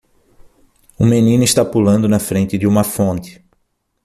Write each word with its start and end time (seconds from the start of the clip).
Um 0.99 1.05
menino 1.05 1.43
está 1.43 1.63
pulando 1.63 2.09
na 2.09 2.17
frente 2.17 2.57
de 2.57 2.65
uma 2.65 2.83
fonte. 2.83 3.45